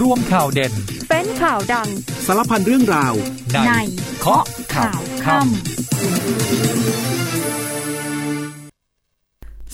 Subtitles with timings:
[0.00, 0.72] รวมข่าวเด่น
[1.08, 1.88] เป็นข่าวดัง
[2.26, 3.14] สารพันเรื่องราว
[3.52, 3.72] ในใน
[4.20, 5.36] เคาะข่าวค่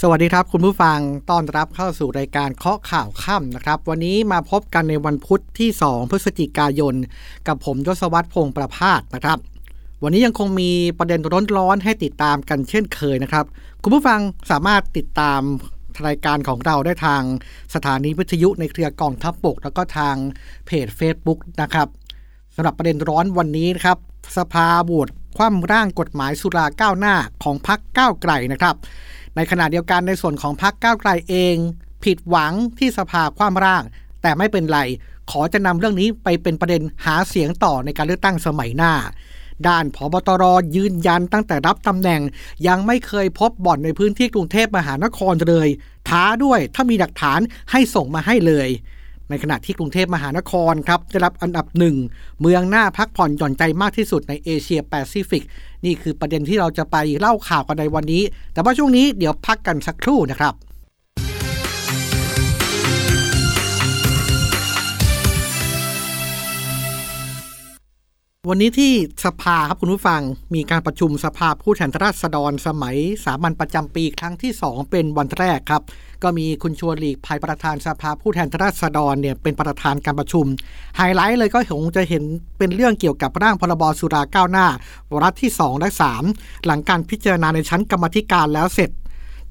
[0.00, 0.98] สวัสดีครับ คุณผู้ฟัง
[1.30, 6.94] ต้อนรับเข้าสู่รายการเคาะข่าวค่ำนะครับ วันนี้มาพบกันในวันพุธที่ 2 พฤศจิกายน
[7.46, 9.38] กับผมยศวัตรพงศ์ประพาสนะครับ
[10.02, 11.20] วันนี้ยังคงมีประเด็น
[11.56, 13.44] ร้อนๆให้ติดตามกันเช่นเคยนะครับ
[13.82, 15.40] คุณผู้ฟังสามารถติดตาม
[16.06, 17.22] รายการของเราได้ทาง
[17.74, 20.16] สถานีวิทยุในเครือกองทัพบกแล้วก็ทาง
[20.66, 21.88] เพจ Facebook นะครับ
[22.54, 23.98] สำหรับประเด็นร้อนวันนี้นะครับ
[24.36, 28.76] สภาโหวตคว่ำร่างกฎหมายสุราก้าวหน้าของพรรคก้าวไกลนะครับ
[29.36, 31.56] ในขณะเดียวกันในส่วนของพรรคก้าวไกลเอง
[32.04, 33.82] ผิดหวังที่สภาคว่ำร่าง
[34.22, 34.80] แต่ไม่เป็นไร
[35.30, 38.92] ขอจะนำเรื่องนี้ไปเป็นประเด็นหาเสียงต่อในการเลือกตั้งสมัยหน้า
[39.66, 40.44] ด้านพบตร
[40.76, 42.20] ยืนยันตั้งแต่รับตำแหน่ง
[42.66, 45.68] ยังไม่เคยพบบ่อนในพื้นที่กรุงเทพมหานครเลย
[46.08, 47.40] ท้าด้วยถ้ามีหลักฐาน
[47.70, 48.68] ให้ส่งมาให้เลย
[49.30, 51.96] ในขณะที่กรุงเทพมหานครครับได้รับอันดับหนึ่ง
[52.40, 55.44] เมืองหน้าพักผ่อนหย่อนใจมากที่สุดในเอเชียแปซิฟิก
[55.84, 60.54] นี่คือประเด็นที่เราจะไปเล่าข่าวกันในวันนี้ แต่ว่าช่วงนี้เดี๋ยวพักกันสักครู่นะครับ
[68.50, 68.92] วันนี้ที่
[69.24, 70.22] สภาครับคุณผู้ฟัง
[70.54, 75.82] มีการประชุมสภาผู้แทนราษฎรสมัยสามัญประจำปีครั้งที่ 2 เป็นวันแรกครับ
[76.22, 80.46] ก็มีคุณชวนหลีกภัยประธานสภาผู้แทนราษฎรเนี่ยเป็นประธานการประชุม
[80.96, 82.22] ไฮไลท์เลยก็คงจะเห็น
[82.58, 84.66] เป็นเรื่องเกี่ยวกับร่างพรบสุราก้าวหน้า
[85.10, 85.88] วาระที่ 2 และ
[86.26, 88.90] 3 หลังการพิจารณาในชั้นกรรมธิการแล้วเสร็จ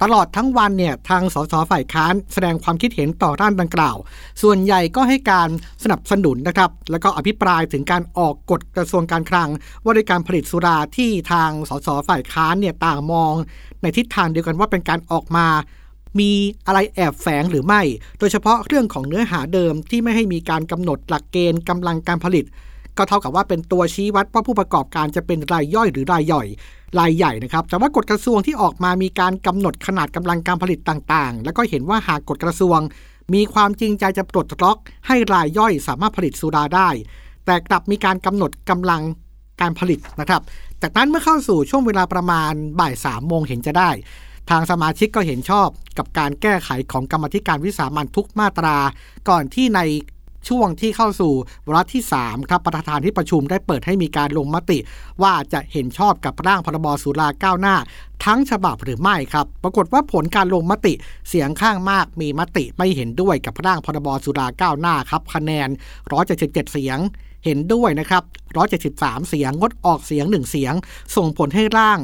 [0.03, 3.97] ตลอดทั้งวันเนี่ยทางสสฝ่ายค้านแสดงความคิดเห็นต่อร่างดังกล่าว
[4.41, 5.49] ส่วนใหญ่ก็ให้การ
[5.83, 9.49] สนับสนุนนะครับ แล้วก็อภิปรายถึงการออกกฎกระทรวงการคลัง
[9.83, 13.33] ว่าด้วยการผลิตสุราที่ทางสสฝ่ายค้านเนี่ยต่างมอง
[13.81, 15.47] ในทิศทางเดียวกันว่าเป็นการออกมา
[16.19, 16.31] มี
[16.67, 17.81] อะไรแอบแฝงหรือไม่
[18.19, 22.45] โดยเฉพาะเรื่องของเนื้อหาเดิมที่ไม่ให้มีการกำหนดหลักเกณฑ์กำลังการผลิต
[22.97, 26.43] ก็เท่ากับว่าเป็นตัวชี้วัดว่าผู้ประกอบการจะเป็นรายย่อยหรือรายใหญ่
[26.99, 32.79] รายใหญ่นะครับ แต่ว่ากฎกระทรวงที่ออกมามีการกำหนดขนาดกำลังการผลิตต่างๆ แล้วก็เห็นว่าหากกฎกระทรวง
[33.33, 34.77] มีความจริงใจจะปลดล็อก
[35.07, 36.89] ให้รายย่อยสามารถผลิตสุราได้
[37.45, 39.01] แต่กลับมีการกำหนดกำลัง
[39.61, 40.41] การผลิตนะครับ
[40.81, 43.89] จากนั้นเมื่อเข้าสู่ช่วงเวลาประมาณบ่ายสามโมงเห็นจะได้
[44.49, 45.67] ทางสมาชิกก็เห็นชอบ
[45.97, 48.77] กับการแก้ไขของกรรมธิการวิสามันทุกมาตรา
[49.29, 49.79] ก่อนที่ใน
[50.47, 51.33] ช่วงที่เข้าสู่
[51.67, 54.77] วาระที่ 3 ครับประธานที่ประชุมได้เปิดให้มีการลงมติ
[55.21, 57.75] ว่าจะเห็นชอบกับร่างพรบสุราก้าวหน้า
[58.25, 60.93] ทั้งฉบับหรือไม่ครับ ปรากฏว่าผลการลงมติ
[61.29, 65.69] เสียงข้างมากมีมติไม่เห็นด้วยกับร่างพรบสุราก้าวหน้าครับคะแนน
[66.15, 66.99] 177 เสียง
[67.45, 68.23] เห็นด้วยนะครับ
[68.75, 70.73] 173 เสียงงดออกเสียง 1 เสียง
[71.15, 71.99] ส่งผลให้ร่าง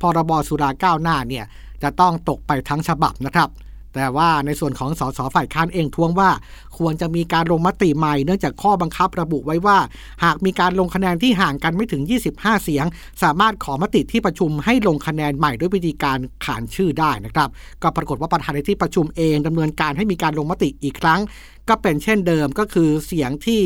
[0.00, 1.44] พรบสุราก้าวหน้าเนี่ย
[1.82, 3.48] จะต้องตกไปทั้งฉบับนะครับ
[3.96, 6.30] แต่ว่าในส่วนของสสฝ่ายค้านเองทวงว่า
[6.78, 9.78] ควรจะมีการลงมติใหม่เนื่องจากข้อบังคับระบุไว้ว่า
[10.24, 12.02] หากมีการลงคะแนนที่ห่างกันไม่ถึง
[12.32, 12.86] 25 เสียง
[13.22, 17.48] สามารถขอมติที่ประชุมให้ลงคะแนนใหม่ด้วยวิธีการขานชื่อได้นะครับ
[17.82, 21.20] ก็ปรากฏว่าประธานในที่ประชุมเองดำเนินการให้มีการลงมติอีกครั้ง
[21.68, 23.62] ก็เป็นเช่นเดิมก็คือเสียงที่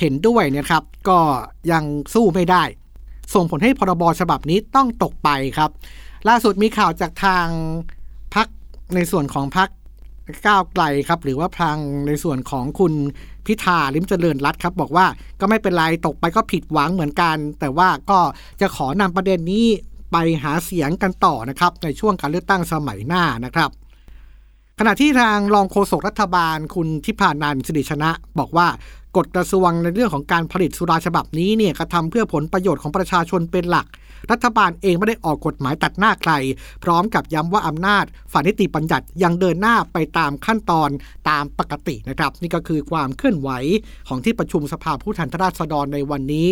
[0.00, 1.18] เห็นด้วยเนะครับ ก็
[1.72, 1.84] ยัง
[2.14, 2.62] สู้ไม่ได้
[3.34, 5.70] ส่งผลให้พรบฉบับนี้ต้องตกไปครับ
[6.28, 7.46] ล่าสุดมีข่าวจากทาง
[8.94, 9.68] ในส่วนของพัก
[10.46, 11.76] ก้าวไกลครับ หรือว่าทาง
[12.06, 12.92] ในส่วนของคุณ
[13.46, 15.06] พิธาลิมเจริญรัตครับ บอกว่า
[15.40, 18.18] ก็ไม่เป็นไรตกไปก็ผิดหวังเหมือนกัน แต่ว่าก็
[18.60, 19.66] จะขอนำประเด็นนี้
[20.12, 23.70] ไปหาเสียงกันต่อนะครับ ในช่วงการเลือกตั้งสมัยหน้านะครับ
[24.78, 28.68] ขณะที่ทางรองโฆษกรัฐบาลคุณทิพานันท์สิริชนะ บอกว่า
[29.16, 33.86] กฎกระทรวงในเรื่องของการผลิตสุราฉบับนี้เนี่ยกระทำเพื่อผลประโยชน์ของประชาชนเป็นหลัก
[34.30, 36.32] รัฐบาลเองไม่ได้ออกกฎหมายตัดหน้าใคร
[36.84, 40.90] พร้อมกับย้ำว่าอำนาจฝ่ายนิติบัญญัติยังเดินหน้าไปตามขั้นตอน
[41.28, 43.50] ตามปกตินะครับ นี่ก็คือความเคลื่อนไหว
[44.08, 46.48] ของที่ประชุมสภาผู้แทนราษฎรในวันนี้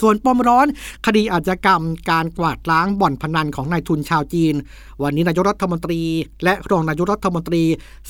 [0.00, 0.66] ส่วนปมร้อน
[1.06, 4.54] คดีอาชญากรรมการกวาดล้างบ่อนพนันของนายทุนชาวจีน
[5.02, 6.00] วันนี้นายกรัฐมนตรี
[6.44, 7.62] และรองนายกรัฐมนตรี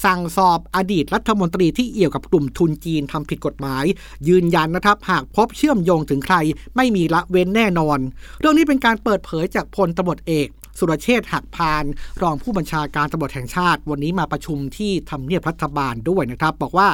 [0.05, 3.85] สั่งสอบอดีตรัฐมนตรีที่เอี่ยวกับกลุ่มทุนจีนทำผิดกฎหมาย
[4.29, 6.37] ยืนยันนะครับ หากพบเชื่อมโยงถึงใคร
[6.77, 7.99] ไม่มีละเว้นแน่นอน
[8.41, 10.49] เรื่องนี้เป็นการเปิดเผยจากพลตำรวจเอก
[10.79, 11.85] สุรเชษฐ์หักพาน
[12.23, 16.89] รองผู้บัญชาการตำรวจแห่งชาติ วันนี้มาประชุมที่ทำเนียบรัฐบาลด้วยนะครับ บอกว่า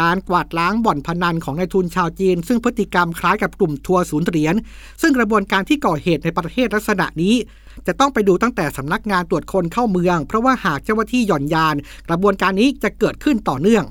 [0.00, 4.54] การกวาดล้างบ่อนพนันของนายทุนชาวจีน ซึ่งพฤติกรรมคล้ายกับกลุ่มทัวร์ศูนย์เหรียญ
[5.02, 7.34] ซึ่งกระบวนการที่ก่อเหตุในประเทศลักษณะนี้
[7.86, 11.76] จะต้องไปดูตั้งแต่สำนักงานตรวจคนเข้าเมือง เพราะว่าหากเจ้าหน้าที่หย่อนยาน
[12.08, 13.84] กระบวนการนี้จะเกิดขึ้นต่อเนื่อง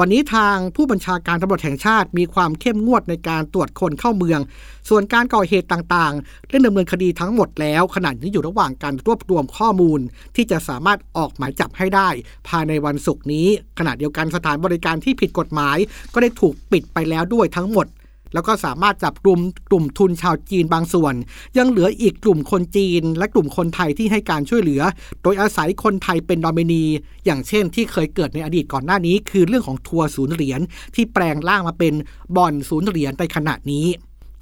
[0.00, 4.40] วันนี้ทางผู้บัญชาการตำรวจแห่งชาติมีความเข้มงวดในการตรวจคนเข้าเมือง
[4.88, 10.00] ส่วนการก่อเหตุต่างๆได้ดำเนินคดีทั้งหมดแล้ว ขณะนี้อยู่ระหว่างการรวบรวมข้อมูล
[10.36, 12.08] ที่จะสามารถออกหมายจับให้ได้
[12.48, 13.46] ภายในวันศุกร์นี้
[13.78, 15.76] ขณะเดียวกันสถานบริการที่ผิดกฎหมาย
[16.12, 17.86] ก็ได้ถูกปิดไปแล้วด้วยทั้งหมด
[18.34, 19.40] แล้วก็สามารถจับกลุ่ม
[19.70, 21.14] กลุ่มทุนชาวจีนบางส่วน
[21.58, 24.82] ยังเหลืออีกกลุ่มคนจีน และกลุ่มคนไทยที่ให้การช่วยเหลือ
[25.22, 26.84] โดยอาศัยคนไทยเป็นดอมินี
[27.24, 30.60] อย่างเช่นที่เคยเกิดในอดีตก่อนหน้านี้ คือเรื่องของทัวร์ศูนย์เหรียญ
[30.94, 31.94] ที่แปลงร่างมาเป็น
[32.36, 33.86] บ่อนศูนย์เหรียญในขณะนี้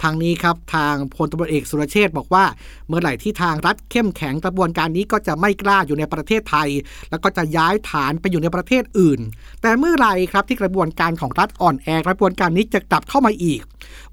[0.03, 2.45] ทางนี้ครับทางพลตำรวจเอกสุรเชษบอกว่า
[2.87, 6.69] เมื่อไหร่ที่ทางรัฐเข้มแข็งกระบวนการนี้ก็จะไม่กล้าอยู่ในประเทศไทย
[7.09, 9.19] แล้วก็จะย้ายฐานไปอยู่ในประเทศอื่น
[9.61, 13.61] แต่เมื่อไหร่ครับที่กระบวนการของรัฐอ่อนแอกระบวนการนี้จะกลับเข้ามาอีก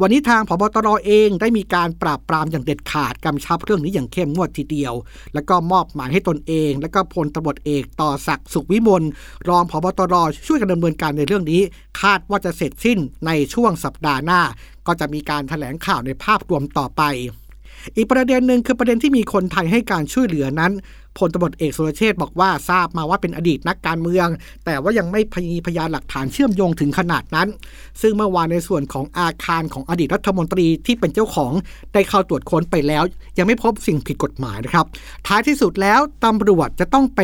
[0.00, 4.94] วันนี้ทางพบตรเองได้มีการปราบปรามอย่างเด็ดขาดกำชับเรื่องนี้อย่างเข้มงวดทีเดียว
[5.34, 9.02] แล้วก็มอบหมายให้ตนเอง และก็พลตำรวจเอกต่อศักดิ์สุขวิมล
[9.48, 10.14] รองพบตร
[10.46, 11.62] ช่วยกันดำเนินการในเรื่องนี้
[12.02, 14.40] คาดว่าจะเสร็จสิ้นในช่วงสัปดาห์หน้า
[14.86, 17.02] ก็จะมีการถแถลงข่าวในภาพรวมต่อไป
[17.96, 20.72] อีกประเด็นหนึ่งคือประเด็นที่มีคนไทยให้การช่วยเหลือนั้น
[21.18, 24.28] พลตำรวจเอกสุรเชษบอกว่าทราบมาว่าเป็นอดีตนักการเมือง
[24.64, 25.20] แต่ว่ายังไม่
[25.52, 27.48] มีพยานหลักฐานเชื่อมโยงถึงขนาดนั้น
[28.00, 31.52] ซึ่งเมื่อวานในส่วนของอาคารของอดีตรัฐมนตรีที่เป็นเจ้าของ
[31.92, 33.02] ได้เข้าตรวจค้นไปแล้ว
[33.38, 34.86] ยังไม่พบสิ่งผิดกฎหมายนะครับ
[35.26, 37.20] ท้ายที่สุดแล้วตำรวจจะต้องไป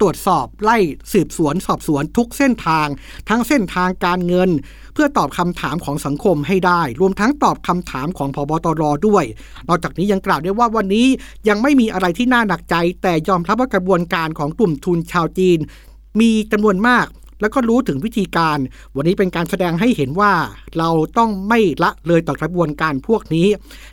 [0.00, 0.78] ตรวจสอบไล่
[1.12, 2.88] สืบสวนสอบสวนทุกเส้นทาง
[3.28, 4.50] ทั้งเส้นทางการเงิน
[4.94, 9.24] เพื่อตอบคำถามของสังคมให้ได้ รวมทั้งตอบคำถามของพบตรด้วย
[9.68, 11.06] นอกจากนี้ยังกล่าวได้ว่าวันนี้
[11.48, 15.58] ยังไม่มีอะไรที่น่าหนักใจ แต่ยอมรับว่ากระบวนการของกลุ่มทุนชาวจีน
[16.20, 17.06] มีจำนวนมาก
[17.40, 18.58] แล้วก็รู้ถึงวิธีการ
[18.96, 20.32] วันนี้เป็นการแสดงให้เห็นว่า
[20.78, 23.48] เราต้องไม่ละเลยต่อกระบวนการพวกนี้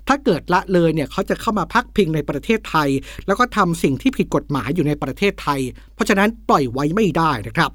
[0.08, 2.90] ถ้าเกิดละเลยเนี่ยเขาจะเข้ามาพักพิงในประเทศไทย
[3.28, 5.60] แล้วก็ทำสิ่งที่ผิดกฎหมายอยู่ในประเทศไทย
[5.96, 7.72] เพราะฉะนั้นปล่อยไว้ไม่ได้นะครับ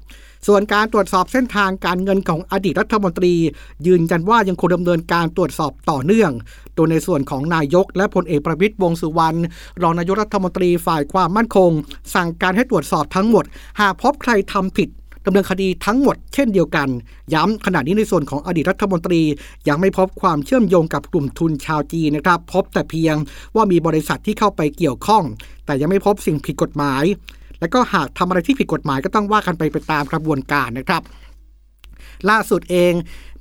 [0.47, 3.33] ส่วนการตรวจสอบเส้นทางการเงินของอดีตรัฐมนตรี
[3.87, 6.31] ยืนยันว่ายังคงดำเนินการตรวจสอบต่อเนื่อง
[6.75, 9.39] โดยในส่วนของนายก และพลเอกประวิตยวงสุวรรณ
[9.81, 11.71] รองนายกรัฐมนตรีฝ่ายความมั่นคง
[12.15, 13.45] สั่งการให้ตรวจสอบทั้งหมด
[13.79, 14.89] หากพบใครทำผิด
[15.25, 16.89] ดำเนินคดีทั้งหมดเช่นเดียวกัน
[17.33, 19.21] ย้ำขณะนี้ในส่วนของอดีตรัฐมนตรี
[19.67, 23.15] ยังไม่พบความเชื่อมโยงกับกลุ่มทุนชาวจีนนะครับ พบแต่เพียง
[23.55, 25.23] ว่ามีบริษัทที่เข้าไปเกี่ยวข้อง
[25.65, 27.03] แต่ยังไม่พบสิ่งผิดกฎหมาย
[27.59, 31.03] และก็หากทำอะไรที่ผิดกฎหมายก็ต้องว่ากันไปไปตามกระบวนการนะครับ
[32.29, 32.93] ล่าสุดเอง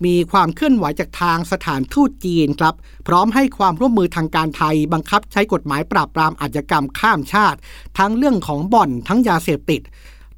[0.05, 2.75] มีความเคลื่อนไหวจากทางสถานทูตจีนครับ
[3.09, 7.59] พร้อมให้ความร่วมมือทางการไทย บังคับใช้กฎหมายปราบปรามอาชญากรรมข้ามชาติ
[7.99, 9.81] ทั้งเรื่องของบ่อนทั้งยาเสพติด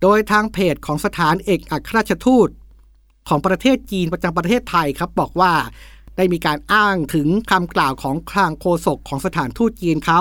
[0.02, 2.48] โดยทางเพจของสถานเอกอัครราชทูต
[3.28, 5.52] ของประเทศจีนประจำประเทศไทยครับบอกว่า
[6.16, 10.20] ได้มีการอ้างถึงคำกล่าวของคลางโฆษกของสถานทูตจีนเขา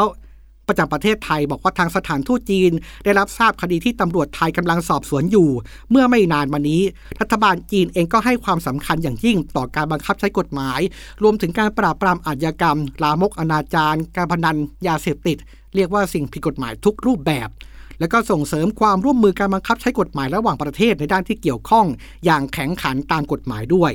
[0.67, 2.71] ประจำประเทศไทยบอกว่าทางสถานทูตจีน
[3.03, 5.49] ได้รับทราบคดีที่ตำรวจไทยกำลังสอบสวนอยู่
[5.89, 6.81] เมื่อไม่นานมานี้
[7.19, 10.79] รัฐบาลจีนเองก็ให้ความสำคัญอย่างยิ่งต่อการบังคับใช้กฎหมาย
[11.23, 15.37] รวมถึงการปราบปรามอาชญากรรม ลามกอนาจารการพนันยาเสพติด
[15.75, 17.49] เรียกว่าสิ่งผิดกฎหมายทุกรูปแบบ
[17.99, 21.85] และก็ส่งเสริมความร่วมมือการบังคับใช้กฎหมายระหว่างประเทศในด้านที่เกี่ยวข้อง
[22.25, 23.91] อย่างแข็งขันตามกฎหมายด้วย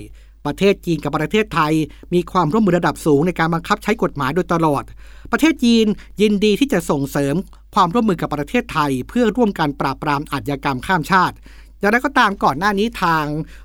[0.46, 1.72] ประเทศจีนกับประเทศไทย
[2.14, 4.84] มีความร่วมมือระดับสูงในการบังคับใช้กฎหมายโดยตลอด
[5.32, 5.86] ประเทศจีน
[6.20, 7.34] ยินดีที่จะส่งเสริม
[7.74, 11.36] ความร่วมมือกับประเทศไทย เพื่อร่วมกันปราบปรามอาชญากรรมข้ามชาติ
[11.78, 13.24] อย่างไรก็ตามก่อนหน้านี้ทาง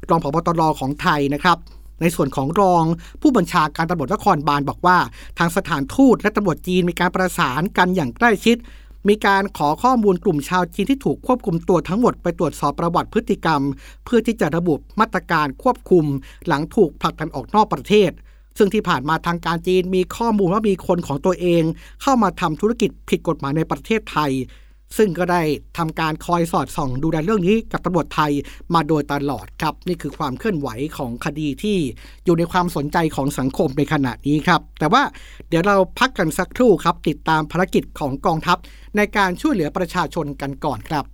[0.09, 1.57] รองผบตรของไทยนะครับ
[2.01, 2.83] ในส่วนของรอง
[3.21, 4.97] ผู้บัญชาการตำรวจนครบาลบอกว่า
[5.37, 8.57] ทางสถานทูตและตำรวจจีนมีการประสานกันอย่างใกล้ชิด
[9.07, 13.61] มีการขอข้อมูลกลุ่มชาวจีนที่ถูกควบคุมตัวทั้งหมดไปตรวจสอบประวัติพฤติกรรม
[14.05, 16.05] เพื่อที่จะระบุมาตรการควบคุม
[16.47, 18.11] หลังถูกผลักดันออกนอกประเทศ
[18.57, 21.63] ซึ่งที่ผ่านมาทางการจีนมีข้อมูลว่ามีคนของตัวเอง
[22.01, 24.31] เข้ามาทำธุรกิจผิดกฎหมายในประเทศไทย
[24.97, 25.41] ซึ่งก็ได้
[25.77, 28.31] ทำการคอยสอดส่องดูแลเรื่องนี้กับตำรวจไทย
[28.73, 31.77] มาโดยตลอดครับ นี่คือความเคลื่อนไหวของคดีที่
[32.25, 35.03] อยู่ในความสนใจของสังคมในขณะนี้ครับ แต่ว่า
[35.49, 38.57] เดี๋ยวเราพักกันสักครู่ครับ ติดตามภารกิจของกองทัพ
[38.97, 41.05] ในการช่วยเหลือประชาชนกันก่อนครับ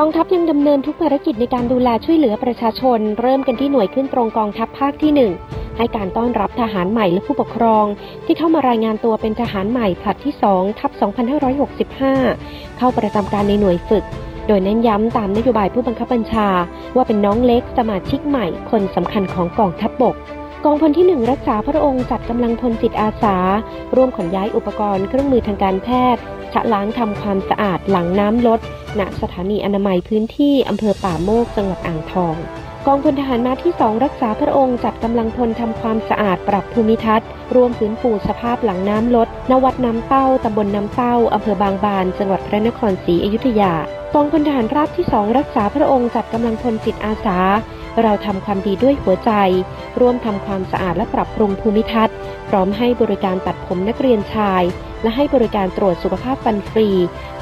[0.00, 7.84] กองทัพยังดำเนินทุกภารกิจในการดูแลช่วยเหลือประชาชน เริ่มกันที่หน่วยขึ้นตรงกองทัพภาคที่ 1 ให้การต้อนรับทหารใหม่และผู้ปกครอง
[8.26, 10.90] ที่เข้ามารายงานตัวเป็นทหารใหม่ผลัดที่2ทับ
[11.64, 14.04] 2565 เข้าประจำการในหน่วยฝึก
[14.46, 16.48] โดยเน้นย้ำตามนโยบายผู้บังคับบัญชา
[16.96, 20.14] ว่าเป็นน้องเล็กสมาชิกใหม่คนสำคัญของกองทัพบบก
[20.64, 23.36] กองพลที่ 1 รักษาพระองค์จัดกำลังพลจิตอาสา
[23.96, 26.22] ร่วมขนย้ายอุปกรณ์เครื่องมือทางการแพทย์
[26.52, 28.60] ชะล้างทำความสะอาดหลังน้ำลด
[29.00, 32.36] ณสถานีอนามัยพื้นที่อำเภอป่าโมกจังหวัดอ่างทอง
[32.86, 43.74] กองพลทหารมาที่สองรักษาพระองค์จัดกำลังพลทำความสะอาดปรับภูมิทัศน์รวมฟื้นฟูสภาพหลังน้ำลด นวัดน้ำเต้าตำบลน้ำเต้าอำเภอบางบาน จังหวัดพระนครศรีอยุธยา
[44.14, 47.38] กองพลทหารราบที่สองรักษาพระองค์จัดกำลังพลจิตอาสา
[48.02, 49.32] เราทำความดีด้วยหัวใจ
[50.00, 52.14] ร่วมทำความสะอาดและปรับปรุงภูมิทัศน์
[52.48, 54.62] พร้อมให้บริการตัดผมนักเรียนชาย
[55.02, 56.88] และให้บริการตรวจสุขภาพฟันฟรี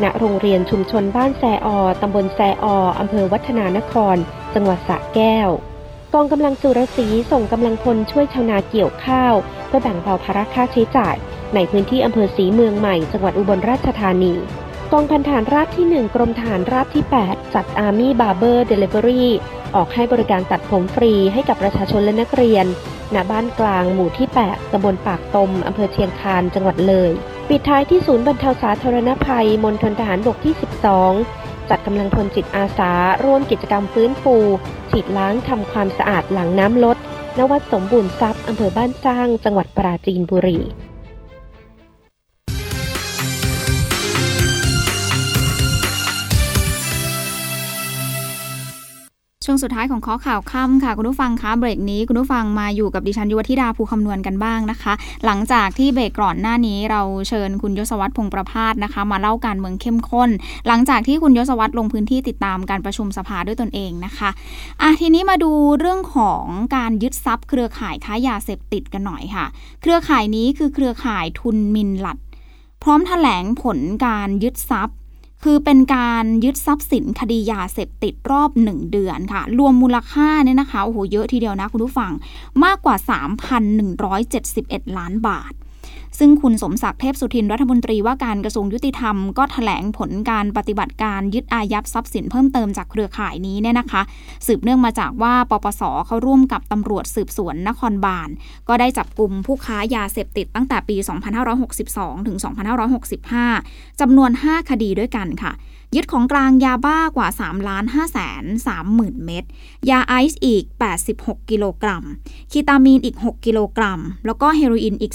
[0.02, 4.16] ณ โรงเรียนชุมชนบ้านแซออตำบลแซอออำเภอวัฒนานคร
[4.54, 5.50] จังหวัดสระแก้ว
[6.14, 9.34] กองกำลังสุรศรีส่งกำลังพลช่วยชาวนาเกี่ยวข้าว
[9.66, 11.16] เพื่อแบ่งเบาภาระค่าใช้จ่าย
[11.54, 14.34] ในพื้นที่อำเภอศรีเมืองใหม่ จังหวัดอุบลราชธานี
[14.92, 22.66] กองพันฐานราบที่ 1 กรมทหารราบที่ 8 จัด Army Barber Delivery ออ ออกให้บริการตัดผมฟรีให้กับประชาชนและนักเรียน
[23.14, 27.10] ณ บ้านกลางหมู่ที่ 8 ตำบลปากตม อำเภอเชียงคาน จังหวัดเลย
[27.48, 30.54] ปิดท้ายที่ศูนย์บรรเทาสาธารณภัย มณฑลทหารบกที่
[31.12, 32.92] 12 จัดกำลังพลจิตอาสา
[33.24, 34.36] ร่วมกิจกรรมฟื้นฟู
[34.90, 36.96] ฉีดล้างทำความสะอาดหลังน้ำลด
[37.38, 40.58] ณวัดสมบูรณ์ทรัพย์อำเภอบ้านสร้าง จังหวัดปราจีนบุรี
[49.44, 54.92] ช่วงสุดท้ายของข้อข่าวค่ำค่ะ คุณผู้ฟังคะเบรกนี้ คุณผู้ฟังมาอยู่กับดิฉันยุวธิดาภูคำนวณกันบ้างนะคะ
[55.24, 60.30] หลังจากที่เบรกก่อนหน้านี้เราเชิญคุณยศวัตรพงประพาสนะคะ มาเล่าการเมืองเข้มข้น
[60.66, 64.30] หลังจากที่คุณยศวัตรลงพื้นที่ติดตามการประชุมสภาด้วยตนเองนะคะ
[64.82, 66.44] อะทีนี้มาดูเรื่องของ
[66.76, 69.46] การยึดทรัพย์ เครือข่ายค้ายาเสพติดกันหน่อยค่ะ
[69.82, 72.18] เครือข่ายนี้คือเครือข่ายทุนมินหลัด
[72.82, 74.98] พร้อมถแถลงผลการยึดทรัพย์
[75.44, 82.12] คือเป็นการยึดทรัพย์สินคดียาเสพติดรอบ 1 เดือนค่ะ รวมมูลค่าเนี่ยนะคะโอ้โหเยอะทีเดียวนะคุณผู้ฟัง
[82.64, 82.96] มากกว่า
[83.76, 85.52] 3,171 ล้านบาท
[86.18, 94.02] ซึ่งคุณสมศักดิ์เทพสุทินรัฐมนตรีว่าการกระทรวงยุติธรรม ก็ถแถลงผลการปฏิบัติการยึดอายัดทรัพย์สินเพิ่มเติมจากเครือข่ายนี้เนี่ยนะคะ
[94.47, 98.28] สืบเนื่องมาจากว่าปปสเขาร่วมกับตำรวจสืบสวนนครบาล
[98.68, 100.97] ก็ได้จับกลุ่มผู้ค้ายาเสพติดตั้งแต่ปี
[101.62, 102.37] 2562 ถึง
[103.18, 105.52] 2565จำนวน 5 คดีด้วยกันค่ะ
[105.94, 109.44] ยึดของกลางยาบ้ากว่า3ล้าน5แสน3หมื่นเม็ด
[109.90, 110.64] ยาไอซ์อีก
[111.06, 112.04] 86 กิโลกรัม
[112.52, 115.14] คีตามีนอีก 6 กิโลกรัม แล้วก็เฮโรอีนอีก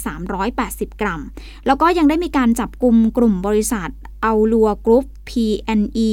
[0.49, 1.21] 380 กรัม
[1.65, 3.91] แล้วก็ยังได้มีการจับกลุ่มกลุ่มบริษัท
[4.23, 6.11] เอาลัวกรุ๊ป PNE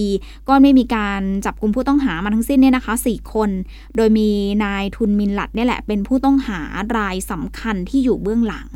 [0.49, 3.51] ก็ไม่มีการจับกลุ่มผู้ต้องหามาทั้งสิ้นเนี่ยนะคะ 4 คน
[3.97, 4.29] โดยมี
[4.65, 6.61] นายทุนมินหลัดนี่แหละ เป็นผู้ต้องหา
[6.97, 8.67] รายสำคัญที่อยู่เบื้องหลัง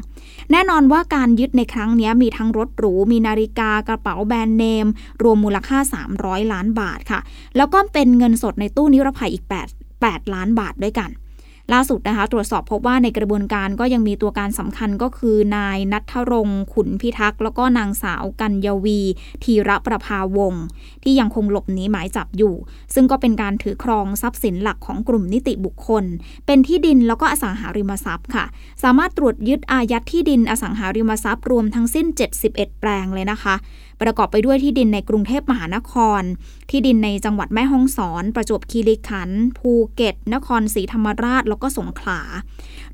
[0.50, 4.86] แน่นอนว่าการยึดในครั้งนี้มีทั้งรถหรู มีนาฬิกากระเป๋าแบรนด์เนม
[5.22, 5.78] รวมมูลค่า
[6.16, 7.20] 300 ล้านบาทค่ะ
[7.56, 11.10] แล้วก็เป็นเงินสดในตู้นิรภัยอีก 8 8 ล้านบาทด้วยกัน
[11.72, 19.00] ล่าสุดนะคะตรวจสอบพบว่าในกระบวนการก็ยังมีตัวการสำคัญก็คือนายนัทรงขุนพิทักษ์ แล้วก็นางสาวกัญญวี
[19.44, 20.64] ธีระประภาวงศ์
[21.02, 22.54] ที่ยังคงหลบหนีหมายจับอยู่
[22.94, 26.04] ซึ่งก็เป็นการถือครองทรัพย์สินหลักของกลุ่มนิติบุคคล
[26.46, 28.44] เป็นที่ดินแล้วก็อสังหาริมทรัพย์ค่ะ
[28.82, 32.06] สามารถตรวจยึดอายัดที่ดินอสังหาริมทรัพย์รวมทั้งสิ้น
[32.44, 33.56] 71 แปลงเลยนะคะ
[34.04, 36.22] ประกอบไปด้วยที่ดินในกรุงเทพมหานคร
[36.70, 42.20] ที่ดินในจังหวัดแม่ฮ่องสอน ประจวบคีรีขันธ์ภูเก็ต นครศรีธรรมราชแล้วก็สงขลา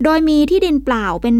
[0.04, 1.36] โดยมีที่ดินเปล่าเป็น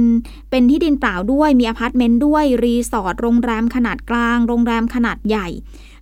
[0.51, 5.49] เป็นที่ดินเปล่าด้วยมีอพาร์ตเมนต์ด้วยรีสอร์ทโรงแรมขนาดกลาง โรงแรมขนาดใหญ่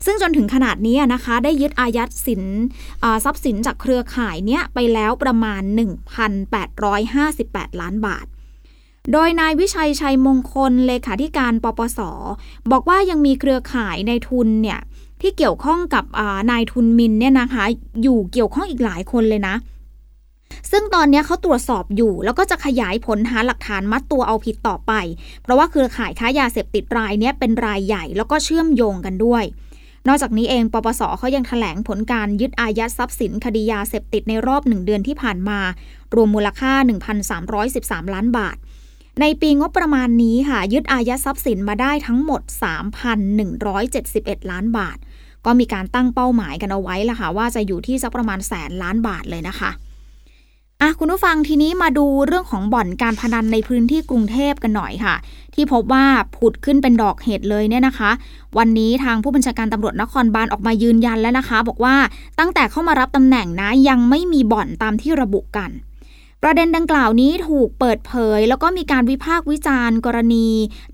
[0.07, 2.43] ซึ่งจนถึงขนาดนี้นะคะ ได้ยึดอายัดสิน
[3.25, 5.63] ทรัพย์สินจากเครือข่ายเนี้ยไปแล้วประมาณ
[6.51, 8.27] 1,858 ล้านบาท
[9.13, 12.01] โดยนายวิชัยชัยมงคลเลขาธิการปปส
[12.71, 14.81] บอกว่ายังมีเครือข่ายในทุนเนี่ย
[15.21, 16.05] ที่เกี่ยวข้องกับ
[16.51, 17.65] นายทุนมินเนี่ยนะคะ
[18.03, 19.55] อยู่เกี่ยวข้องอีกหลายคนเลยนะ
[20.71, 24.93] ซึ่งตอนนี้เขาตรวจสอบอยู่ แล้วก็จะขยายผลหาหลักฐานมัดตัวเอาผิดต่อไป
[25.43, 29.45] เพราะว่าเครือข่ายค้ายาเสพติดรายนี้เป็นรายใหญ่แล้วก็เชื่อมโยงกันด้วย
[30.09, 35.61] นอกจากนี้เองปปสเขายังถแถลงผลการยึดอายัดทรัพย์สินคดียาเสพติดในรอบหนึ่งเดือนที่ผ่านมา
[36.15, 36.73] รวมมูลค่า
[37.45, 38.57] 1,313 ล้านบาท
[39.21, 42.43] ในปีงบประมาณนี้ค่ะ ยึดอายัดทรัพย์สินมาได้ทั้งหมด
[43.67, 44.99] 3,171 ล้านบาท
[45.47, 49.71] ก็มีการตั้งเป้าหมายกันเอาไว้ละค่ะ ว่าจะอยู่ที่สักประมาณแสนล้านบาทเลยนะคะ
[50.81, 55.15] อะคุณผู้ฟังทีนี้มาดูเรื่องของบ่อนการพนันในพื้นที่กรุงเทพกันหน่อยค่ะ
[55.55, 56.05] ที่พบว่า
[56.37, 58.11] ผุดขึ้นเป็นดอกเห็ดเลยเนี่ยนะคะ
[58.59, 61.97] วันนี้ทางผู้บัญชาการตำรวจนครบาลออกมายืนยันแล้วนะคะ บอกว่า
[62.39, 65.71] ตั้งแต่เข้ามารับตำแหน่งนะยังไม่มีบ่อนตามที่ระบุกัน
[66.43, 70.49] ประเด็นดังกล่าวนี้ถูกเปิดเผย แล้วก็มีการวิพากษ์วิจารณ์ กรณี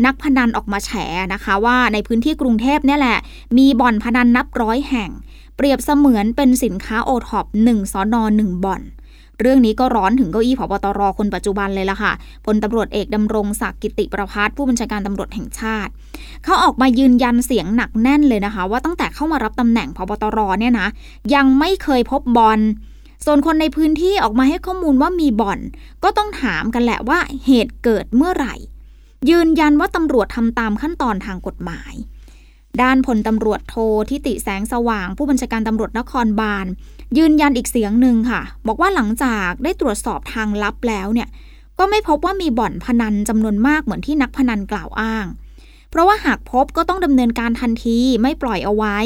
[0.04, 0.90] นักพนันออกมาแฉ
[1.32, 3.18] นะคะ ว่าในพื้นที่กรุงเทพเนี่ยแหละ
[3.58, 5.10] มีบ่อนพนันนับร้อยแห่ง
[5.56, 8.82] เปรียบเสมือนเป็นสินค้าโอท็อปหนึ่งสอนอหนึ่งบ่อน
[9.40, 12.12] เรื่องนี้ก็ร้อนถึงเก้าอี้ผบ.ตร.คนปัจจุบันเลยล่ะค่ะ
[12.46, 15.90] พลตำรวจเอกดำรงศักดิ์กิตติประภัสร์ผู้บัญชาการตำรวจแห่งชาติ
[16.44, 20.88] เขาออกมายืนยันเสียงหนักแน่นเลยนะคะ ว่าตั้งแต่เข้ามารับตำแหน่งผบ.ตร.เนี่ยนะ
[21.34, 22.60] ยังไม่เคยพบบอล
[23.24, 25.58] ส่วนคนในพื้นที่ออกมาให้ข้อมูลว่ามีบ่อน
[26.04, 28.54] ก็ต้องถามกันแหละว่าเหตุเกิดเมื่อไหร่
[29.30, 31.94] ยืนยันว่าตำรวจทำตามขั้นตอนทางกฎหมาย
[32.82, 33.74] ด้านพลตำรวจโท
[34.10, 36.66] ทิติแสงสว่าง ผู้บัญชาการตำรวจนครบาล
[37.18, 41.28] ยืนยันอีกเสียงหนึ่งค่ะ บอกว่าหลังจากได้ตรวจสอบทางลับแล้วเนี่ย
[41.78, 45.26] ก็ไม่พบว่ามีบ่อนพนันจำนวนมากเหมือนที่นักพนันกล่าวอ้าง
[45.90, 48.98] เพราะว่าหากพบก็ต้องดำเนินการทันทีไม่ปล่อยเอาไว้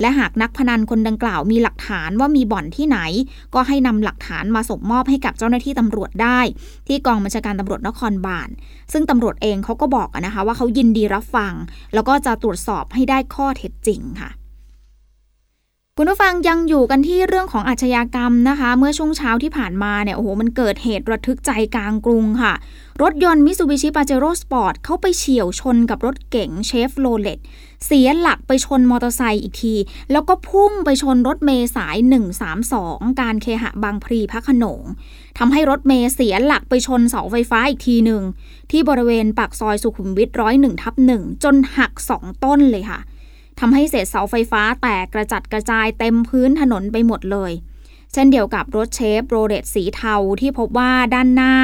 [0.00, 2.98] และหากนักพนันคนดังกล่าวมีหลักฐานว่ามีบ่อนที่ไหน
[3.54, 6.40] ก็ให้นำหลักฐานมาส่งมอบให้กับเจ้าหน้าที่ตำรวจได้
[6.88, 8.48] ที่กองบัญชาการตำรวจนครบาล
[8.92, 11.52] ซึ่งตำรวจเองเขาก็บอกนะคะว่าเขายินดีรับฟัง
[11.94, 14.30] แล้วก็จะตรวจสอบให้ได้ข้อเท็จจริงค่ะ
[16.00, 22.52] คุณผู้ฟังยังอยู่กันที่เรื่องของอาชญากรรมนะคะ เมื่อช่วงเช้าที่ผ่านมาเนี่ยโอ้โหมันเกิดเหตุระทึกใจกลางกรุงค่ะ
[23.02, 27.38] รถยนต์มิ t ูบิชิปาเจโร่สปอร์ตเข้าไปเฉี่ยวชนกับรถเก๋งเชฟโรเลต
[27.86, 29.74] เสียหลักไปชนมอเตอร์ไซค์อีกที
[30.12, 31.96] แล้วก็พุ่งไปชนรถเมย์สาย
[32.58, 34.80] 132 การเคหะบางพลีพระขนง
[35.38, 38.22] ทำให้รถเมย์เสียหลักไปชนเสาไฟฟ้าอีกทีหนึ่ง
[38.70, 43.00] ที่บริเวณปากซอยสุขุมวิทร้อยหนึ่งทับหนึ่งจนหักสองต้นเลยค่ะ
[43.58, 47.52] ทำให้เศษเสาไฟฟ้าแตกกระจัดกระจายเต็มพื้นถนนไปหมดเลย
[48.12, 51.54] เช่นเดียวกับรถเชฟโรเลตสีเทาที่พบว่าด้านหน้า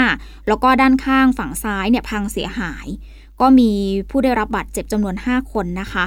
[0.48, 2.86] แล้วก็ด้านข้างฝั่งซ้ายเนี่ยพังเสียหาย
[3.40, 3.70] ก็มี
[4.10, 6.04] ผู้ได้รับบาดเจ็บจำนวน 5 คนนะคะ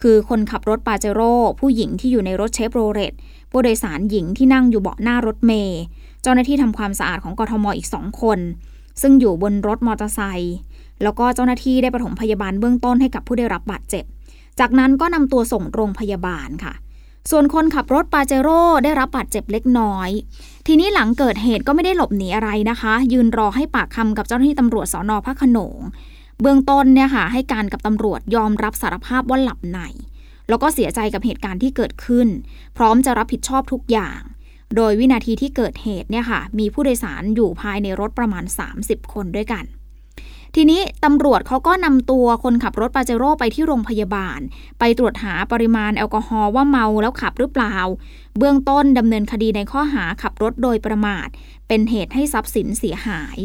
[0.00, 3.12] คือคนขับรถปาเจโร่ผู้หญิงที่อยู่ในรถเชฟโรเลต
[3.50, 5.80] ผู้โดยสารหญิงที่นั่งอยู่เบาะหน้ารถเมย์
[6.22, 8.38] เจ้าหน้าที่ทำความสะอาดของกทมอีกสองคน
[9.02, 10.56] ซึ่งอยู่บนรถมอเตอร์ไซค์
[11.02, 14.04] แล้วก็เจ้าหน้าที่ได้ปฐมพยาบาลเบื้องต้นให้กับผู้ได้รับบาดเจ็บ
[14.60, 16.74] จากนั้นก็นำตัวส่งโรงพยาบาลค่ะ
[17.30, 20.10] ส่วนคนขับรถปาเจโร่ได้รับบาดเจ็บเล็กน้อย
[20.66, 25.78] ทีนี้หลังเกิดเหตุก็ไม่ได้หลบหนีอะไรนะคะ ยืนรอให้ปากคำกับเจ้าหน้าที่ตำรวจสอนอพระขนง
[26.40, 29.78] เบื้องต้นเนี่ยค่ะให้การกับตำรวจยอมรับสารภาพว่าหลับใน
[30.48, 32.28] แล้วก็เสียใจกับเหตุการณ์ที่เกิดขึ้น
[32.76, 34.20] พร้อมจะรับผิดชอบทุกอย่าง
[34.76, 38.44] โดยวินาทีที่เกิดเหตุเนี่ยค่ะ มีผู้โดยสารอยู่ภายในรถประมาณ
[38.78, 39.64] 30 คนด้วยกัน
[40.54, 44.40] ทีนี้ตำรวจเขาก็นำตัวคนขับรถปาเจโร่ไปที่โรงพยาบาล
[44.78, 47.74] ไปตรวจหาปริมาณแอลกอฮอล์ว่าเมาแล้วขับหรือเปล่า
[48.38, 51.28] เบื้องต้นดำเนินคดีในข้อหาขับรถโดยประมาท
[51.68, 53.38] เป็นเหตุให้ทรัพย์สินเสียหาย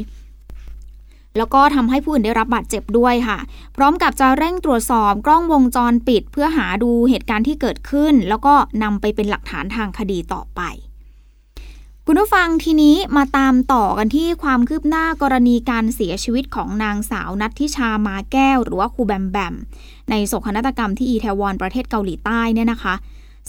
[1.38, 3.40] แล้วก็ทำให้ผู้อื่นได้รับบาดเจ็บด้วยค่ะ
[3.76, 10.62] พร้อมกับจะเร่งตรวจสอบกล้องวงจรปิด เพื่อหาดูเหตุการณ์ที่เกิดขึ้น แล้วก็นำไปเป็นหลักฐานทางคดีต่อไป
[12.08, 19.56] คุณผู้ฟังทีนี้มาตามต่อกันที่ความคืบหน้ากรณีการเสียชีวิตของนางสาวนัททิชามาแก้ว หรือว่าครูแบมแบม
[20.10, 22.96] ในโศกนาฏกรรมที่อีเทวอนประเทศเกาหลีใต้เนี่ยนะคะ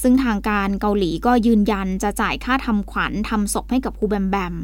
[0.03, 4.55] ซึ่งทางการเกาหลีก็ยืนยันจะจ่ายค่าทำขวัญทำศพให้กับครูแบมแบม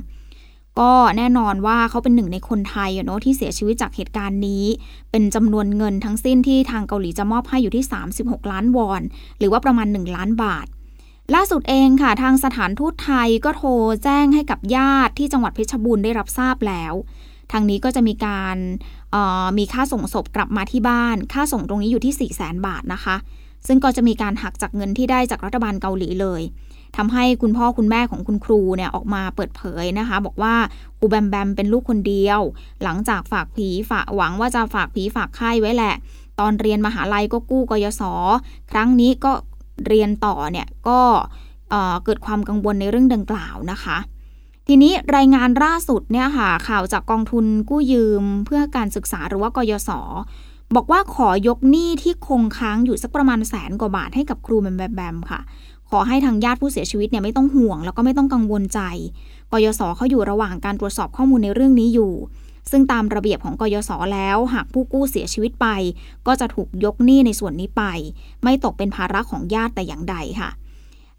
[0.80, 4.64] ก็แน่นอนว่าเขาเป็นหนึ่งในคนไทยเนาะที่เสียชีวิตจากเหตุการณ์นี้
[5.10, 7.84] เป็นจำนวนเงินทั้งสิ้นที่ทางเกาหลีจะมอบให้อยู่ที่
[8.16, 9.02] 36 ล้านวอน
[9.38, 10.66] หรือว่าประมาณ 1 ล้านบาท
[11.34, 13.70] ล่าสุดเองค่ะทางสถานทูตไทยก็โทร
[14.04, 16.94] แจ้งให้กับญาติที่จังหวัดเพชรบูรณ์ได้รับทราบแล้ว
[17.52, 18.56] ทางนี้ก็จะมีการ
[19.58, 23.16] มีค่าส่งศพกลับมาที่บ้าน ค่าส่งตรงนี้อยู่ที่ 4 0 0แสนบาทนะคะ
[23.66, 26.42] ซึ่งก็จะมีการหักจากเงินที่ได้จากรัฐบาลเกาหลีเลย
[26.96, 30.54] ทำให้คุณพ่อคุณแม่ของคุณครูเนี่ยออกมาเปิดเผยนะคะ บอกว่า
[30.98, 32.40] ครูแบมแบมเป็นลูกคนเดียว
[32.82, 35.94] หลังจากฝากผีฝากหวังว่าจะฝากผีฝากไข้ไว้แหละ
[36.40, 38.02] ตอนเรียนมหาลัยก็กู้กยศ
[38.70, 39.32] ครั้งนี้ก็
[39.86, 41.00] เรียนต่อเนี่ยก็
[42.04, 43.98] เกิดความกังวลในเรื่องดังกล่าวนะคะ
[44.68, 49.90] ทีนี้รายงานล่าสุดเนี่ยค่ะข่าวจากกองทุนกู้ยืมเพื่อการศึกษาหรือว่ากยศ
[50.76, 55.40] บอกว่าขอยกหนี้ที่คงค้างอยู่สักประมาณแสนกว่าบาทให้กับครูแบมแบมค่ะ
[55.90, 58.80] ขอให้ทางญาติผู้เสียชีวิตเนี่ยไม่ต้องห่วง แล้วก็ไม่ต้องกังวลใจ
[59.52, 62.12] กยศเขาอยู่ระหว่างการตรวจสอบข้อมูลในเรื่องนี้อยู่
[62.70, 65.66] ซึ่งตามระเบียบของกยศแล้ว หากผู้กู้เสียชีวิตไป
[66.26, 67.82] ก็จะถูกยกหนี้ในส่วนนี้ไป
[68.42, 70.50] ไม่ตกเป็นภาระของญาติแต่อย่างใดค่ะ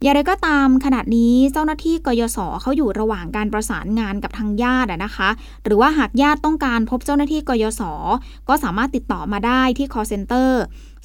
[0.04, 5.30] อย่างไรก็ตามขณะนี้เจ้าหน้าที่กยศเขาอยู่ระหว่างการประสานงานกับทางญาตินะคะ
[5.64, 7.82] หรือว่าหากญาติต้องการพบเจ้าหน้าที่กยศ
[8.48, 10.50] ก็สามารถติดต่อมาได้ที่ call center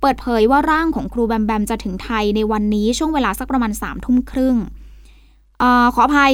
[0.00, 4.56] เปิดเผยว่าร่างของครูแบมแบมจะถึงไทยในวันนี้ช่วงเวลาสักประมาณ3ามทุ่มครึ่ง
[5.62, 6.32] อขออภัย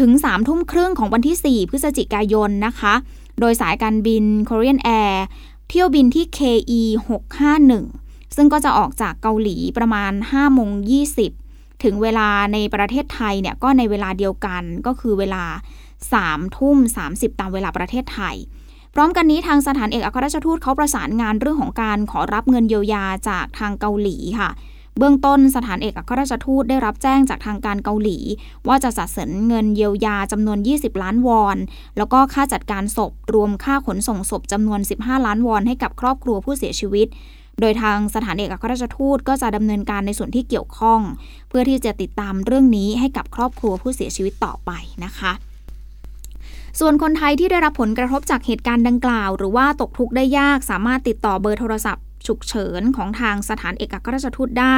[0.00, 2.94] ถึง3ามทุ่มครึ่งของวันที่ 4 พฤศจิกายนนะคะ
[3.40, 5.14] โดยสายการบิน Korean Air
[5.68, 6.82] เที่ยวบินที่ KE
[7.58, 10.70] 651ซึ่งก็จะออกจากเกาหลีประมาณ5โมง
[11.10, 11.41] 20
[11.84, 15.44] ถึงเวลาในประเทศไทยเนี่ยก็ในเวลาเดียวกันก็คือเวลา
[16.00, 18.36] 3ทุ่ม30 ตามเวลาประเทศไทย
[18.94, 24.50] พร้อมกันนี้ทางสถานเอกอัครราชทูตเขาประสานงานเรื่องของการขอรับเงินเยียวยาจากทางเกาหลีค่ะ
[24.98, 28.18] เบื้องต้นสถานเอกอัครราชทูตได้รับแจ้งจากทางการเกาหลี
[28.68, 31.56] ว่าจะจัดสรรเงินเยียวยาจำนวน 20 ล้านวอน
[31.96, 37.06] แล้วก็ค่าจัดการศพรวมค่าขนส่งศพจำนวน 15 ล้านวอนให้กับครอบครัวผู้เสียชีวิต
[37.60, 41.00] โดยทางสถานเอกอัครราชทูตก็จะดำเนินการในส่วนที่เกี่ยวข้อง
[41.48, 44.70] เพื่อที่จะติดตามเรื่องนี้ให้กับครอบครัวผู้เสียชีวิตต่อไป
[45.04, 45.32] นะคะ
[46.80, 54.76] ส่วนคนไทยที่ได้รับผลกระทบจากเหตุการณ์ดังกล่าว หรือว่าตกทุกข์ได้ยากสามารถติดต่อเบอร์โทรศัพท์ ฉุกเฉินของทางสถานเอกอัครราชทูตได้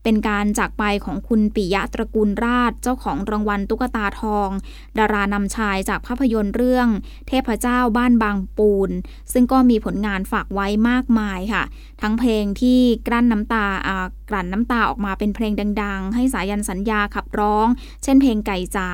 [0.04, 4.50] เป็นการจากไปของคุณปิยะตระกูลราช เจ้าของรางวัลตุ๊กตาทอง
[4.98, 6.88] ดารานำชายจากภาพยนตร์เรื่อง
[7.28, 8.90] เทพเจ้าบ้านบางปูน
[9.34, 11.64] ซึ่งก็มีผลงานฝากไว้มากมายค่ะ
[12.02, 17.68] ทั้งเพลงที่กลั้นน้ำตาอ่ากลั่นน้ำตาออกมาเป็นเพลงดัง ๆ ให้สายันสัญญาขับร้อง
[18.04, 18.90] เช่นเพลงไก่จ๋า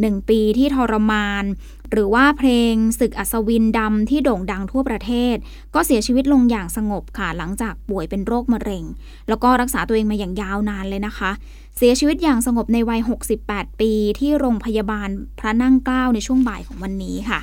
[0.00, 1.44] หนึ่งปีที่ทรมาน
[1.92, 5.36] หรือว่าเพลงศึกอัศวินดำที่โด่งดังทั่วประเทศ
[5.74, 8.84] ก็เสียชีวิตลงอย่างสงบค่ะหลังจากป่วยเป็นโรคมะเร็ง
[9.28, 11.30] แล้วก็รักษาตัวเองมาอย่างยาวนานเลยนะคะ
[11.76, 13.00] เสียชีวิตอย่างสงบในวัย
[13.40, 17.40] 68 ปีที่โรงพยาบาลพระนั่งเกล้าในช่วงบ่ายของวันนี้ค่ะ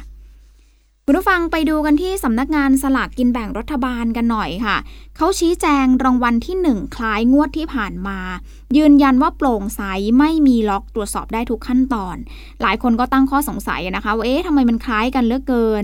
[1.10, 4.78] คุณผู้ฟังไปดูกันที่สำนักงานสลากกินแบ่งรัฐบาลกันหน่อยค่ะ
[5.18, 8.20] เขาชี้แจงรางวัลที่ 1 คล้ายงวดที่ผ่านมา
[8.78, 9.82] ยืนยันว่าโปร่งใส
[10.20, 12.16] ไม่มีล็อกตรวจสอบได้ทุกขั้นตอน
[12.62, 15.84] หลายคนก็ตั้งข้อสงสัยนะคะว่าเอ๊ะทำไมมันคล้ายกันเหลือเกิน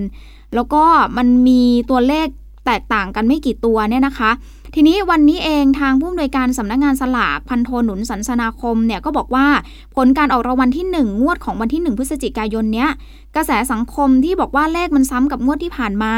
[0.55, 0.83] แล้วก็
[1.17, 2.27] มันมีตัวเลข
[2.65, 4.32] แตกต่างกันไม่กี่ตัวเนี่ยนะคะ
[4.76, 9.47] ทีนี้วันนี้เองทางผู้อำนวยการสำนักงานสลากพันโทหนุนสันสนาคมเนี่ยก็บอกว่า
[9.95, 12.89] ผลการออกรางวัลที่ 1 งวดของวันที่ 1 พฤศจิกายนเนี้ย
[13.36, 16.13] กระแสสังคมที่บอกว่าเลขมันซ้ำกับงวดที่ผ่านมา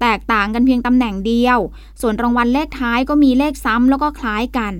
[0.00, 1.58] แตกต่างกันเพียงตำแหน่งเดียว
[2.00, 4.72] ส่วนรางวัลเลขท้ายก็มีเลขซ้ำแล้วก็คล้ายกัน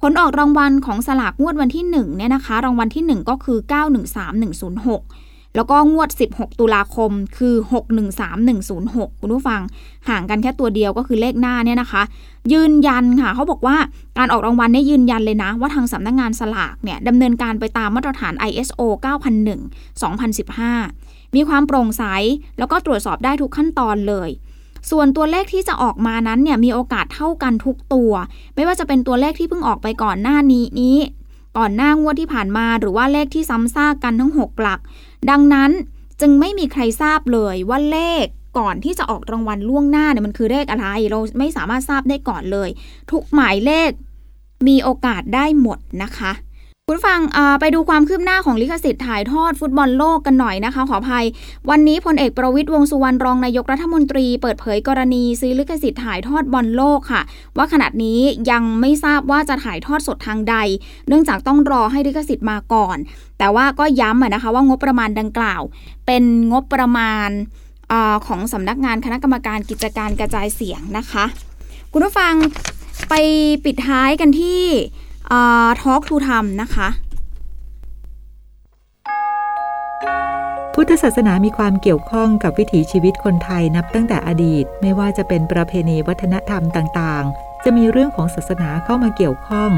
[0.00, 3.58] ผลออกรางวัลของสลากงวดวันที่1เนี่ยนะคะ รางวัลที่ 1 ก็คือ
[4.48, 7.54] 913106 แล้วก็งวด 16 ตุลาคมคือ
[8.38, 9.60] 613106 คุณผู้ฟัง
[10.08, 12.02] ห่างกันแค่ตัวเดียวก็คือเลขหน้าเนี่ยนะคะ
[12.52, 13.76] ยืนยันค่ะ เขาบอกว่า
[14.18, 18.80] การออกรางวัลเนี่ยยืนยันเลยนะ ว่าทางสำนักงงานสลากเนี่ยดำเนินการไปตามมาตรฐาน ISO
[19.44, 20.02] 9001
[20.52, 22.02] 2015 มีความโปร่งใส
[22.58, 24.30] แล้วก็ตรวจสอบได้ทุกขั้นตอนเลย
[24.90, 28.12] ส่วนตัวเลขที่จะออกมานั้นเนี่ยมีโอกาสเท่ากันทุกตัว
[28.54, 30.98] ไม่ว่าจะเป็นตัวเลขที่เพิ่งออกไปก่อนหน้านี้นี้
[31.58, 34.80] ก่อนหน้างวดที่ผ่านมาหรือว่าเลขที่ซ้ำซากกันทั้ง 6 หลัก
[35.30, 35.70] ดังนั้น
[36.20, 38.26] จึงไม่มีใครทราบเลยว่าเลข
[38.58, 42.68] ก่อนที่จะออกรางวัลล่วงหน้าเนี่ยมันคือเลขอะไร เราไม่สามารถทราบได้ก่อนเลย
[43.10, 43.90] ทุกหมายเลข
[44.68, 46.32] มีโอกาสได้หมดนะคะ
[46.90, 47.20] คุณฟัง
[47.60, 51.26] ไปดูความคืบหน้าของลิขสิทธิ์ถ่ายทอดฟุตบอลโลกกันหน่อยนะคะ ขออภัย
[51.70, 57.22] วันนี้พลเอกประวิตยวงสุวรรณรองนายกรัฐมนตรีเปิดเผยกรณีซื้อลิขสิทธิ์ถ่ายทอดบอลโลกค่ะ
[57.56, 58.20] ว่าขณะนี้
[58.50, 60.56] ยังไม่ทราบว่าจะถ่ายทอดสดทางใด
[61.08, 62.96] เนื่องจากต้องรอให้ลิขสิทธิ์มาก่อน
[63.38, 65.62] แต่ว่าก็ย้ำนะคะว่างบประมาณดังกล่าว
[66.06, 67.28] เป็นงบประมาณ
[67.92, 67.94] อ
[68.26, 71.24] ของสำนักงานคณะกรรมการกิจการกระจายเสียงนะคะ
[71.92, 72.34] คุณผู้ฟัง
[73.08, 73.14] ไป
[73.64, 74.64] ปิดท้ายกันที่
[75.80, 76.88] ทอล์กทูทำนะคะ
[80.74, 89.70] พุทธศาสนามีความเกี่ยวข้องกับวิถีชีวิตคนไทยนับตั้งแต่อดีต ไม่ว่าจะเป็นประเพณีวัฒนธรรมต่างๆ จะมีเรื่องของศาสนาเข้ามาเกี่ยวข้อง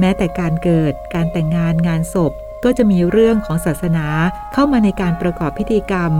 [0.00, 2.32] แม้แต่การเกิด การแต่งงานงานศพ
[2.64, 4.06] ก็จะมีเรื่องของศาสนา
[4.52, 6.12] เข้ามาในการประกอบพิธีกรรม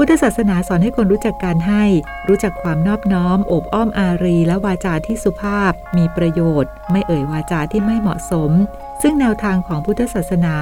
[0.00, 1.84] พุทธศาสนาสอนให้คนรู้จักการให้
[2.28, 8.50] รู้จักความนอบน้อมอบอ้อมอารี และวาจาที่สุภาพ มีประโยชน์ ไม่เอ่ยวาจาที่ไม่เหมาะสม
[9.02, 10.56] ซึ่งแนวทางของพุทธศาสนา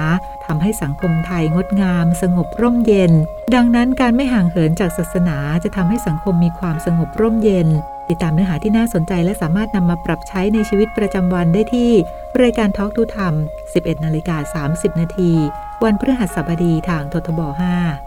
[0.45, 3.11] ทำให้สังคมไทยงดงาม สงบร่มเย็น
[3.55, 7.67] ดังนั้นการไม่ห่างเหินจากศาสนาจะทำให้สังคมมีความสงบร่มเย็น
[8.09, 11.91] ติดตามเนื้อหาที่น่าสนใจและสามารถนำมาปรับใช้ในชีวิตประจำวันได้ที่
[12.41, 13.33] รายการทอล์กทูธรรม
[13.69, 15.31] 11นาฬิกา30 นาที
[15.83, 18.06] วันพฤหัสบดีทางททบ 5